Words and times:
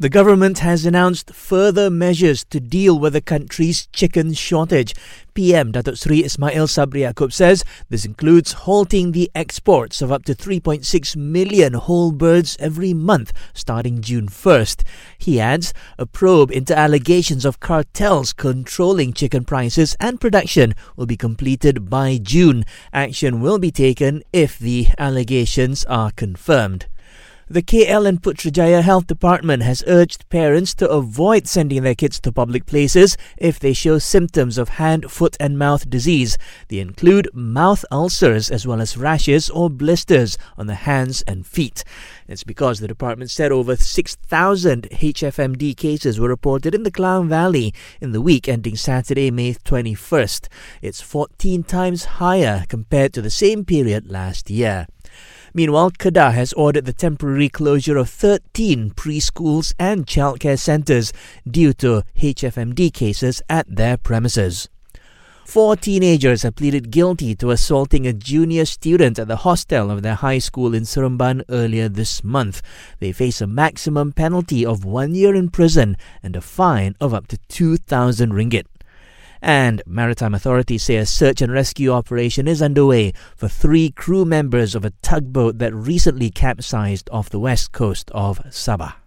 The 0.00 0.08
government 0.08 0.60
has 0.60 0.86
announced 0.86 1.34
further 1.34 1.90
measures 1.90 2.46
to 2.46 2.58
deal 2.58 2.98
with 2.98 3.12
the 3.12 3.20
country's 3.20 3.86
chicken 3.88 4.32
shortage. 4.32 4.94
PM 5.34 5.72
Datuk 5.72 5.98
Sri 5.98 6.24
Ismail 6.24 6.68
Sabri 6.68 7.04
Yaakob 7.04 7.34
says 7.34 7.64
this 7.90 8.06
includes 8.06 8.64
halting 8.64 9.12
the 9.12 9.30
exports 9.34 10.00
of 10.00 10.10
up 10.10 10.24
to 10.24 10.34
3.6 10.34 11.16
million 11.16 11.74
whole 11.74 12.12
birds 12.12 12.56
every 12.58 12.94
month 12.94 13.34
starting 13.52 14.00
June 14.00 14.28
1st. 14.28 14.84
He 15.18 15.38
adds 15.38 15.74
a 15.98 16.06
probe 16.06 16.50
into 16.50 16.74
allegations 16.74 17.44
of 17.44 17.60
cartels 17.60 18.32
controlling 18.32 19.12
chicken 19.12 19.44
prices 19.44 19.98
and 20.00 20.18
production 20.18 20.72
will 20.96 21.04
be 21.04 21.18
completed 21.18 21.90
by 21.90 22.16
June. 22.16 22.64
Action 22.94 23.42
will 23.42 23.58
be 23.58 23.70
taken 23.70 24.22
if 24.32 24.58
the 24.58 24.86
allegations 24.96 25.84
are 25.84 26.10
confirmed. 26.10 26.86
The 27.52 27.62
KL 27.62 28.06
and 28.06 28.22
Putrajaya 28.22 28.80
Health 28.80 29.08
Department 29.08 29.64
has 29.64 29.82
urged 29.88 30.28
parents 30.28 30.72
to 30.74 30.88
avoid 30.88 31.48
sending 31.48 31.82
their 31.82 31.96
kids 31.96 32.20
to 32.20 32.30
public 32.30 32.64
places 32.64 33.16
if 33.36 33.58
they 33.58 33.72
show 33.72 33.98
symptoms 33.98 34.56
of 34.56 34.68
hand, 34.68 35.10
foot, 35.10 35.36
and 35.40 35.58
mouth 35.58 35.90
disease. 35.90 36.38
They 36.68 36.78
include 36.78 37.28
mouth 37.34 37.84
ulcers 37.90 38.52
as 38.52 38.68
well 38.68 38.80
as 38.80 38.96
rashes 38.96 39.50
or 39.50 39.68
blisters 39.68 40.38
on 40.56 40.68
the 40.68 40.76
hands 40.76 41.22
and 41.22 41.44
feet. 41.44 41.82
It's 42.28 42.44
because 42.44 42.78
the 42.78 42.86
department 42.86 43.32
said 43.32 43.50
over 43.50 43.74
6,000 43.74 44.82
HFMD 44.88 45.76
cases 45.76 46.20
were 46.20 46.28
reported 46.28 46.72
in 46.72 46.84
the 46.84 46.92
Klang 46.92 47.28
Valley 47.28 47.74
in 48.00 48.12
the 48.12 48.20
week 48.20 48.48
ending 48.48 48.76
Saturday, 48.76 49.32
May 49.32 49.54
21st. 49.54 50.46
It's 50.82 51.00
14 51.00 51.64
times 51.64 52.04
higher 52.04 52.64
compared 52.68 53.12
to 53.14 53.20
the 53.20 53.28
same 53.28 53.64
period 53.64 54.08
last 54.08 54.50
year. 54.50 54.86
Meanwhile, 55.52 55.92
Kedah 55.92 56.32
has 56.32 56.52
ordered 56.52 56.84
the 56.84 56.92
temporary 56.92 57.48
closure 57.48 57.96
of 57.96 58.08
13 58.08 58.90
preschools 58.90 59.74
and 59.78 60.06
childcare 60.06 60.58
centres 60.58 61.12
due 61.48 61.72
to 61.74 62.04
HFMD 62.16 62.92
cases 62.92 63.42
at 63.48 63.66
their 63.68 63.96
premises. 63.96 64.68
Four 65.50 65.74
teenagers 65.74 66.42
have 66.42 66.54
pleaded 66.54 66.92
guilty 66.92 67.34
to 67.34 67.50
assaulting 67.50 68.06
a 68.06 68.12
junior 68.12 68.64
student 68.64 69.18
at 69.18 69.26
the 69.26 69.38
hostel 69.38 69.90
of 69.90 70.02
their 70.02 70.14
high 70.14 70.38
school 70.38 70.74
in 70.74 70.84
Seremban 70.84 71.42
earlier 71.48 71.88
this 71.88 72.22
month. 72.22 72.62
They 73.00 73.10
face 73.10 73.40
a 73.40 73.48
maximum 73.48 74.12
penalty 74.12 74.64
of 74.64 74.84
one 74.84 75.16
year 75.16 75.34
in 75.34 75.50
prison 75.50 75.96
and 76.22 76.36
a 76.36 76.40
fine 76.40 76.94
of 77.00 77.12
up 77.12 77.26
to 77.26 77.38
2,000 77.48 78.32
ringgit. 78.32 78.66
And 79.42 79.82
maritime 79.86 80.34
authorities 80.34 80.82
say 80.82 80.96
a 80.96 81.06
search 81.06 81.40
and 81.40 81.52
rescue 81.52 81.92
operation 81.92 82.46
is 82.46 82.60
underway 82.60 83.12
for 83.36 83.48
three 83.48 83.90
crew 83.90 84.24
members 84.24 84.74
of 84.74 84.84
a 84.84 84.92
tugboat 85.02 85.58
that 85.58 85.74
recently 85.74 86.30
capsized 86.30 87.08
off 87.10 87.30
the 87.30 87.40
west 87.40 87.72
coast 87.72 88.10
of 88.12 88.38
Sabah. 88.50 88.99